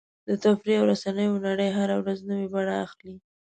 [0.27, 3.15] د تفریح او رسنیو نړۍ هره ورځ نوې بڼه اخلي.